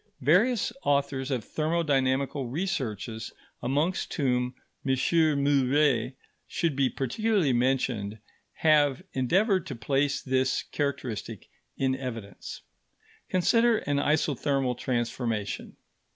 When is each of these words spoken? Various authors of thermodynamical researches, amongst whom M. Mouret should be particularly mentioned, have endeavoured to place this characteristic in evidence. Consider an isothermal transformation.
Various 0.21 0.73
authors 0.81 1.29
of 1.29 1.45
thermodynamical 1.45 2.51
researches, 2.51 3.31
amongst 3.61 4.11
whom 4.15 4.55
M. 4.83 4.95
Mouret 5.43 6.15
should 6.47 6.75
be 6.75 6.89
particularly 6.89 7.53
mentioned, 7.53 8.17
have 8.53 9.03
endeavoured 9.13 9.67
to 9.67 9.75
place 9.75 10.19
this 10.23 10.63
characteristic 10.63 11.49
in 11.77 11.95
evidence. 11.95 12.61
Consider 13.29 13.77
an 13.77 13.97
isothermal 13.99 14.75
transformation. 14.75 15.75